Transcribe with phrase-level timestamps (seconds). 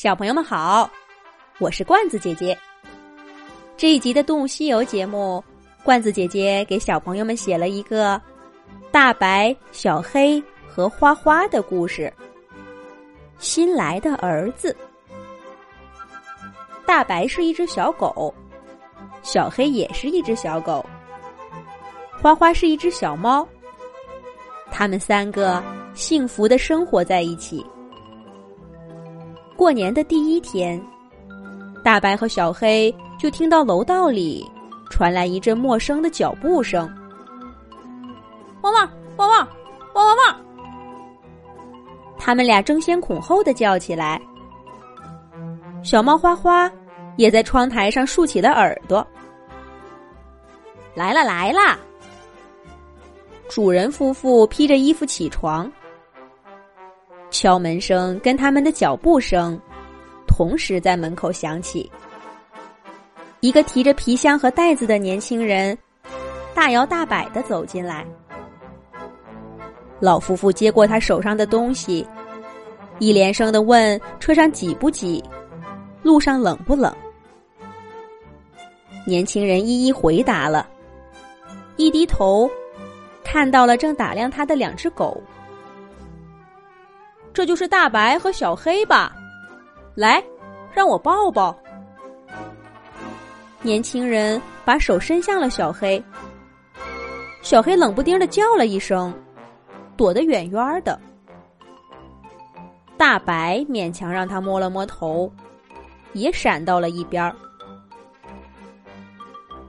[0.00, 0.90] 小朋友们好，
[1.58, 2.58] 我是罐子姐姐。
[3.76, 5.44] 这一集的《动物西游》节目，
[5.84, 8.18] 罐子姐姐给小朋友们写了一个
[8.90, 12.10] 大白、小黑和花花的故事。
[13.38, 14.74] 新来的儿子，
[16.86, 18.34] 大白是一只小狗，
[19.22, 20.82] 小黑也是一只小狗，
[22.22, 23.46] 花花是一只小猫。
[24.70, 25.62] 他们三个
[25.92, 27.62] 幸福的生活在一起。
[29.60, 30.82] 过年的第一天，
[31.84, 34.50] 大白和小黑就听到楼道里
[34.88, 36.90] 传来一阵陌生的脚步声。
[38.62, 39.48] 汪汪汪汪
[39.92, 40.40] 汪汪汪！
[42.18, 44.18] 他们俩争先恐后的叫起来。
[45.82, 46.72] 小猫花花
[47.18, 49.06] 也在窗台上竖起了耳朵。
[50.94, 51.78] 来了来了！
[53.50, 55.70] 主人夫妇披着衣服起床。
[57.30, 59.60] 敲门声跟他们的脚步声
[60.26, 61.90] 同时在门口响起。
[63.40, 65.76] 一个提着皮箱和袋子的年轻人
[66.54, 68.04] 大摇大摆的走进来。
[69.98, 72.06] 老夫妇接过他手上的东西，
[72.98, 75.22] 一连声的问：“车上挤不挤？
[76.02, 76.94] 路上冷不冷？”
[79.06, 80.68] 年轻人一一回答了，
[81.76, 82.50] 一低头
[83.24, 85.22] 看到了正打量他的两只狗。
[87.40, 89.16] 这就是大白和小黑吧？
[89.94, 90.22] 来，
[90.74, 91.56] 让我抱抱。
[93.62, 96.04] 年轻人把手伸向了小黑，
[97.40, 99.10] 小黑冷不丁的叫了一声，
[99.96, 101.00] 躲得远远的。
[102.98, 105.32] 大白勉强让他摸了摸头，
[106.12, 107.34] 也闪到了一边。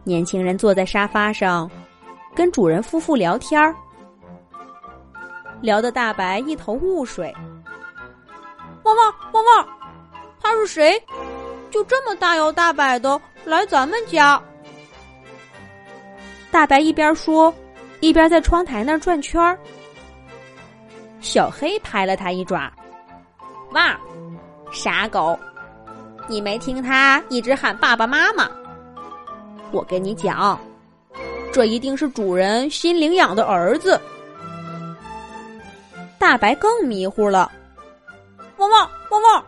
[0.04, 1.72] 年轻人坐在沙发上，
[2.36, 3.74] 跟主人夫妇聊天儿。
[5.62, 7.34] 聊得大白一头雾水。
[8.84, 9.68] 汪汪汪汪，
[10.42, 11.02] 他是谁？
[11.70, 14.42] 就这么大摇大摆的来咱们家？
[16.52, 17.54] 大白一边说，
[18.02, 19.58] 一边在窗台那转圈儿。
[21.22, 22.72] 小黑拍了他一爪
[23.72, 23.98] ：“哇，
[24.72, 25.38] 傻狗！
[26.28, 28.50] 你没听他一直喊爸爸妈妈？
[29.72, 30.60] 我跟你讲，
[31.54, 34.00] 这一定是主人新领养的儿子。”
[36.20, 37.52] 大白更迷糊了，
[38.62, 39.44] 汪汪汪汪！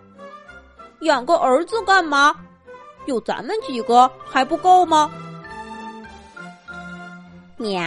[1.01, 2.35] 养个儿子干嘛？
[3.05, 5.11] 有咱们几个还不够吗？
[7.57, 7.79] 喵！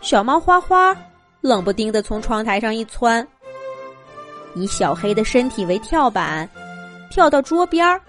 [0.00, 0.96] 小猫花花
[1.40, 3.26] 冷不丁的从窗台上一窜，
[4.56, 6.48] 以小黑的身体为跳板，
[7.08, 8.00] 跳到桌边儿。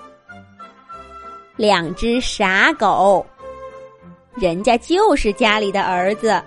[1.55, 3.23] 两只傻狗，
[4.33, 6.41] 人家就是家里的儿子。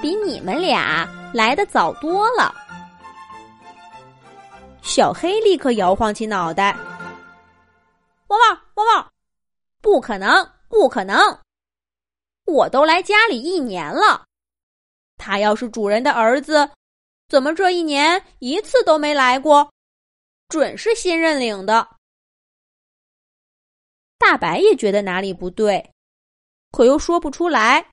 [0.00, 2.54] 比你们俩来的早多了。
[4.82, 6.76] 小黑立刻摇晃起脑袋，
[8.28, 9.12] 汪汪汪汪！
[9.80, 11.16] 不可能，不可能！
[12.46, 14.26] 我都来家里一年了，
[15.16, 16.68] 他要是主人的儿子，
[17.28, 19.70] 怎么这一年一次都没来过？
[20.48, 21.88] 准是新认领的。
[24.18, 25.92] 大白也觉得哪里不对，
[26.72, 27.86] 可又说不出来。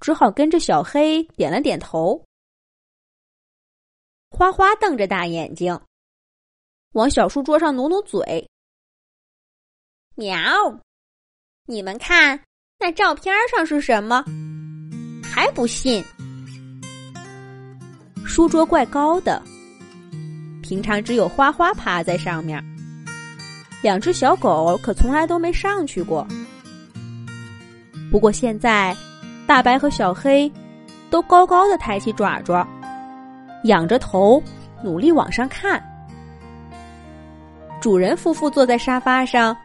[0.00, 2.22] 只好跟着小黑点了点头。
[4.30, 5.78] 花花瞪着大眼睛，
[6.92, 8.48] 往小书桌上努努嘴。
[10.14, 10.38] 喵！
[11.66, 12.40] 你们看
[12.78, 14.24] 那照片上是什么？
[15.22, 16.04] 还不信？
[18.26, 19.42] 书桌怪高的，
[20.62, 22.62] 平常只有花花趴在上面，
[23.82, 26.26] 两只小狗可从来都没上去过。
[28.10, 28.96] 不过现在。
[29.46, 30.52] 大白和小黑
[31.08, 32.68] 都高高的抬起爪爪，
[33.64, 34.42] 仰着头，
[34.82, 35.82] 努力往上看。
[37.80, 39.56] 主人夫妇坐在沙发上，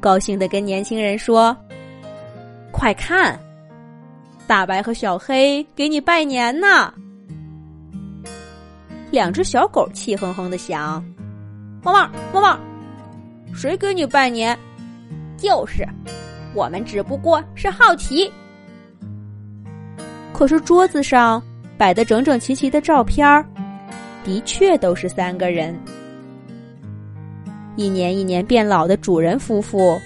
[0.00, 1.56] 高兴的跟年轻人说
[2.72, 3.38] ：“快看，
[4.46, 6.92] 大白和小黑给你拜年呢！”
[9.10, 11.04] 两只小狗气哼哼的想
[11.84, 12.58] ：“汪汪汪汪，
[13.54, 14.58] 谁给你拜年？
[15.36, 15.86] 就是，
[16.54, 18.32] 我们只不过是好奇。”
[20.32, 21.40] 可是桌子上
[21.84, 23.44] 摆的整整齐齐的照片儿，
[24.24, 25.78] 的确都是三个人：
[27.76, 30.00] 一年一年变老的主人夫妇，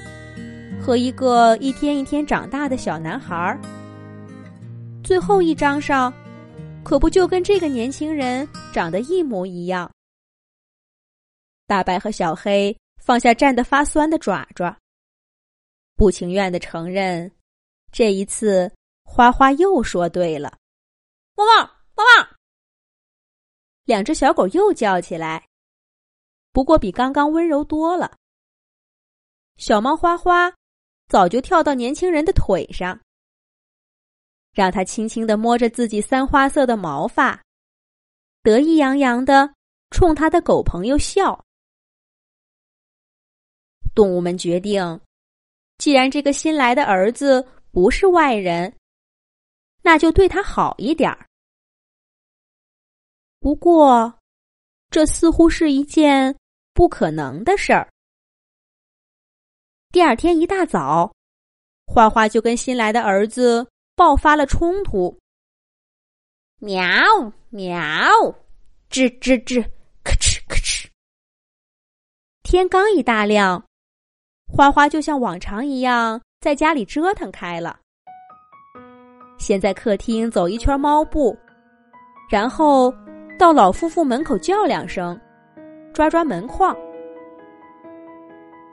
[0.82, 3.60] 和一个一天一天长大的小男孩儿。
[5.04, 6.12] 最后一张上，
[6.82, 9.88] 可不就跟这个年轻人长得一模一样？
[11.69, 14.76] 大白和小黑放下站得发酸的爪爪，
[15.94, 17.30] 不情愿的承认，
[17.92, 18.69] 这一次。
[19.04, 20.57] 花花又说对了，
[21.38, 22.29] 汪汪汪汪！
[23.85, 25.49] 两只小狗又叫起来，
[26.52, 28.19] 不过比刚刚温柔多了。
[29.56, 30.52] 小猫花花
[31.06, 33.00] 早就跳到年轻人的腿上，
[34.52, 37.40] 让他轻轻的摸着自己三花色的毛发，
[38.43, 39.55] 得意洋洋的
[39.90, 41.44] 冲他的狗朋友笑。
[43.94, 45.00] 动物们决定，
[45.76, 48.76] 既然这个新来的儿子不是外人，
[49.82, 51.27] 那就对他好一点儿。
[53.40, 54.12] 不过，
[54.90, 56.37] 这似乎是一件
[56.75, 57.88] 不可能的事儿。
[59.90, 61.12] 第二天一大早，
[61.87, 65.17] 花花就跟新来的儿子爆发了冲突。
[66.58, 66.82] 喵
[67.50, 67.79] 喵，
[68.90, 69.62] 吱吱吱，
[70.02, 70.88] 咔哧咔哧。
[72.43, 73.64] 天刚一大亮，
[74.52, 77.79] 花花就像往常一样在家里折腾开了。
[79.38, 81.38] 先在客厅走一圈猫步，
[82.29, 82.93] 然后
[83.38, 85.19] 到老夫妇门口叫两声，
[85.94, 86.76] 抓抓门框。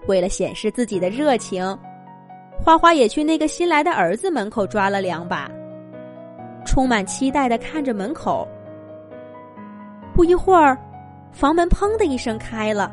[0.08, 1.64] 为了显示自己的热情，
[2.60, 5.48] 花花也去那个新来的儿子门口抓了两把，
[6.66, 8.48] 充满期待的看着门口。
[10.16, 10.76] 不一会儿，
[11.32, 12.92] 房门砰的一声开了，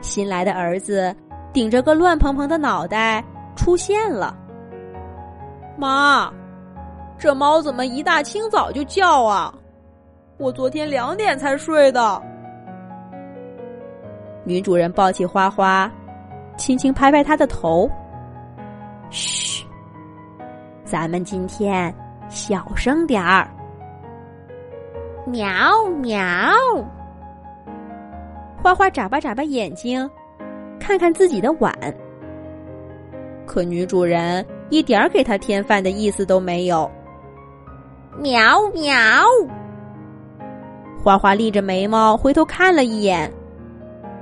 [0.00, 1.14] 新来的儿子
[1.52, 3.22] 顶着个乱蓬蓬的脑袋
[3.54, 4.34] 出现了。
[5.76, 6.32] 妈，
[7.18, 9.54] 这猫怎么一大清早就叫啊？
[10.38, 12.22] 我昨天两点才睡的。
[14.44, 15.90] 女主人抱起花花，
[16.56, 17.90] 轻轻拍拍她的头。
[19.10, 19.66] 嘘，
[20.84, 21.92] 咱们今天
[22.28, 23.50] 小声点儿。
[25.26, 25.48] 喵
[26.00, 26.20] 喵，
[28.62, 30.08] 花花眨巴眨巴眼睛，
[30.78, 31.74] 看看自己的碗。
[33.44, 36.88] 可女主人一点儿给他添饭的意思都没有。
[38.18, 38.40] 喵
[38.72, 38.94] 喵，
[41.02, 43.32] 花花立着眉毛回头看了一眼。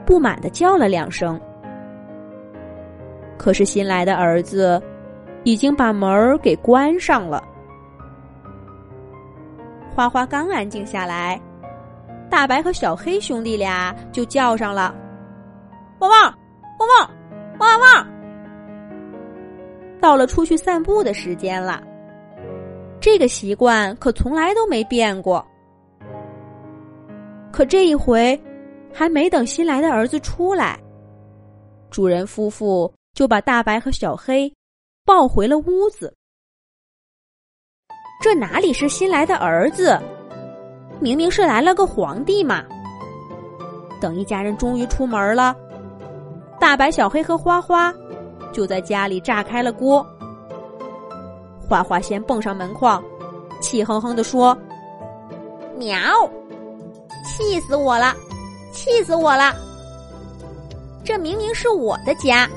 [0.04, 1.40] 不满的叫了两声，
[3.36, 4.80] 可是新来的儿子
[5.42, 7.42] 已经把门儿给关上了。
[9.92, 11.40] 花花刚安静下来，
[12.30, 14.94] 大白和小黑兄弟俩就叫上了
[15.98, 16.22] ：“汪汪，
[16.78, 17.10] 汪汪，
[17.58, 18.06] 汪汪！”
[20.00, 21.82] 到了出去散步的时间了。
[23.00, 25.44] 这个习惯可从来都没变过，
[27.56, 28.38] 可这一回。
[28.92, 30.78] 还没等新来的儿子出来，
[31.90, 34.50] 主人夫妇就把大白和小黑
[35.04, 36.14] 抱回了屋子。
[38.22, 40.00] 这哪里是新来的儿子？
[40.98, 42.64] 明明是来了个皇帝嘛！
[44.00, 45.54] 等一家人终于出门了，
[46.58, 47.92] 大白、小黑和花花
[48.50, 50.06] 就在家里炸开了锅。
[51.68, 53.04] 花花先蹦上门框，
[53.60, 54.56] 气哼哼的说
[55.76, 55.98] ：“喵，
[57.36, 58.14] 气死我了！”
[58.72, 59.54] 气死我了！
[61.04, 62.48] 这明明是我的家，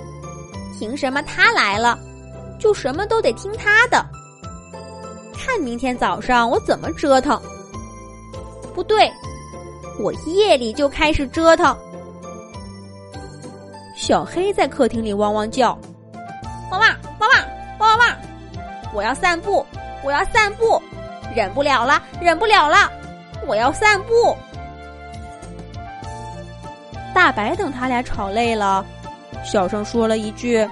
[0.78, 1.98] 凭什么他来了
[2.60, 4.06] 就什么都得听他的？
[5.34, 7.42] 看明天早上我怎么折腾？
[8.74, 9.10] 不对，
[10.00, 11.78] 我夜里就开始折腾。
[13.96, 15.78] 小黑在客厅里汪汪叫
[16.72, 16.90] ：“汪汪
[17.20, 17.30] 汪汪
[17.80, 18.18] 汪汪汪！
[18.94, 19.66] 我要散步，
[20.04, 20.82] 我要散步，
[21.36, 22.92] 忍不了了，忍不了了，
[23.48, 24.36] 我要散步。”
[27.20, 28.86] 大白等他俩吵累了，
[29.44, 30.66] 小声说了一句：“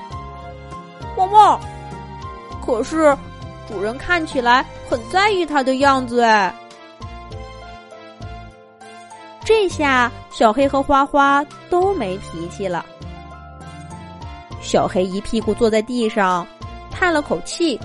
[1.18, 1.60] 汪汪。”
[2.66, 3.13] 可是
[3.68, 6.56] 主人看起来很在意他的样子哎。
[9.44, 12.86] 这下小黑和花花都没脾气了。
[14.62, 16.48] 小黑一屁股坐在地上，
[16.89, 17.77] 叹了口气。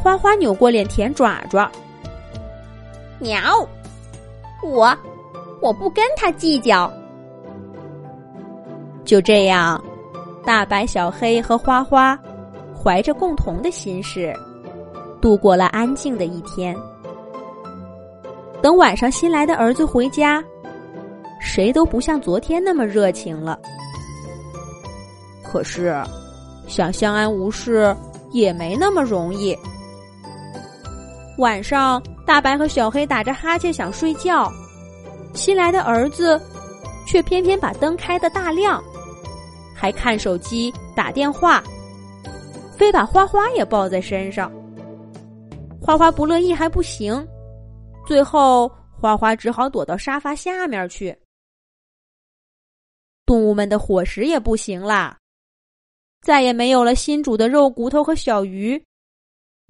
[0.00, 1.68] 花花扭过脸舔爪爪。
[3.18, 3.68] 喵，
[4.62, 4.96] 我
[5.60, 6.88] 我不跟他计较。
[9.04, 9.82] 就这样，
[10.44, 12.18] 大白、小黑和花花
[12.76, 14.32] 怀着共同的心事，
[15.20, 16.76] 度过了安静的一天。
[18.62, 20.42] 等晚上新来的儿子回家，
[21.40, 23.58] 谁都不像昨天那么热情了。
[25.42, 26.00] 可是，
[26.68, 27.96] 想相安无事
[28.30, 29.56] 也没那么容易。
[31.38, 34.52] 晚上，大白和小黑打着哈欠想睡觉，
[35.32, 36.40] 新来的儿子
[37.06, 38.82] 却偏偏把灯开得大亮。
[39.80, 41.64] 还看手机打电话，
[42.76, 44.52] 非把花花也抱在身上。
[45.80, 47.26] 花花不乐意还不行，
[48.06, 51.18] 最后花花只好躲到沙发下面去。
[53.24, 55.18] 动物们的伙食也不行啦，
[56.20, 58.84] 再也没有了新煮的肉骨头和小鱼，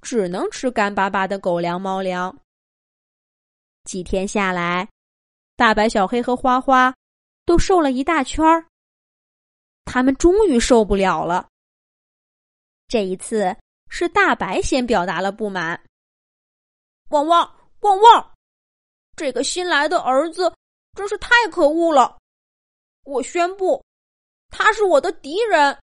[0.02, 2.36] 只能吃干巴巴的狗粮、猫粮。
[3.84, 4.88] 几天下来，
[5.54, 6.92] 大白、小黑和花花
[7.46, 8.66] 都瘦了一大圈儿。
[9.92, 11.49] 他们终于受不了了。
[12.87, 13.56] 这一次
[13.88, 15.82] 是大白先表达了不满
[17.11, 18.32] ：“汪汪汪汪！
[19.16, 20.54] 这个新来的儿子
[20.97, 22.16] 真是太可恶了！
[23.02, 23.85] 我宣布，
[24.49, 25.76] 他是我的敌人。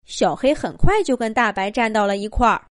[0.03, 2.67] 小黑很快就跟大白站到了一块儿。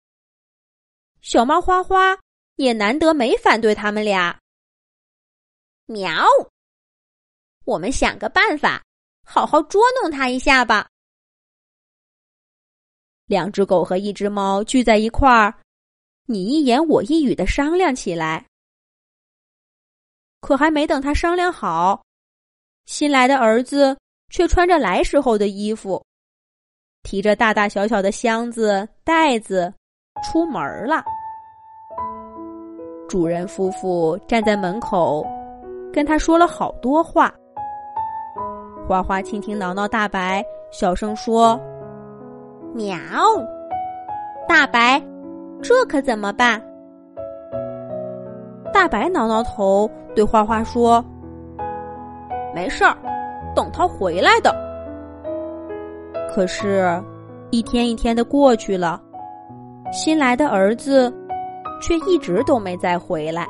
[1.21, 2.17] 小猫花花
[2.55, 4.39] 也难得没反对他们俩。
[5.91, 6.23] 喵！
[7.65, 8.85] 我们想个办法，
[9.25, 10.87] 好好捉弄他一下吧。
[13.25, 15.55] 两只狗和一只猫聚在一块儿，
[16.27, 18.45] 你一言我一语的商量起来。
[20.41, 22.05] 可还没等他商量好，
[22.85, 26.05] 新来的儿子却穿着来时候的衣服。
[27.03, 29.73] 提着大大小小的箱子、袋子，
[30.23, 31.03] 出门了。
[33.09, 35.27] 主人夫妇站在门口，
[35.93, 37.33] 跟他说了好多话。
[38.87, 41.61] 花花听听挠挠大白，小声说
[42.75, 42.97] ：“喵，
[44.49, 45.03] 大白，
[45.63, 46.63] 这可怎么办？”
[48.73, 51.05] 大白挠挠头，对花花说
[52.55, 52.97] ：“没事儿，
[53.55, 54.55] 等他回来的。”
[56.33, 57.03] 可是，
[57.51, 59.01] 一天一天的过去了，
[59.93, 61.13] 新来的儿子
[61.83, 63.47] 却一直都没再回来。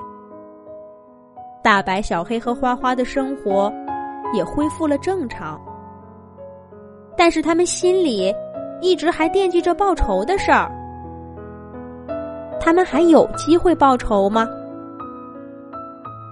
[1.69, 3.71] 大白、小黑和花花的生活
[4.33, 5.61] 也恢复了正常，
[7.15, 8.35] 但是他们心里
[8.81, 10.73] 一直还惦记着报仇的事儿。
[12.59, 14.49] 他们还有机会报仇吗？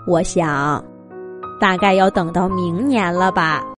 [0.07, 0.83] 我想，
[1.61, 3.63] 大概要等到明年了吧。